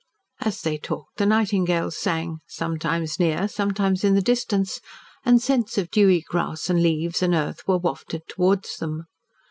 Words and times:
As 0.39 0.63
they 0.63 0.79
talked 0.79 1.17
the 1.17 1.27
nightingales 1.27 1.95
sang, 1.95 2.39
sometimes 2.47 3.19
near, 3.19 3.47
sometimes 3.47 4.03
in 4.03 4.15
the 4.15 4.21
distance, 4.23 4.81
and 5.23 5.39
scents 5.39 5.77
of 5.77 5.91
dewy 5.91 6.21
grass 6.21 6.71
and 6.71 6.81
leaves 6.81 7.21
and 7.21 7.35
earth 7.35 7.67
were 7.67 7.77
wafted 7.77 8.23
towards 8.27 8.77
them. 8.77 9.05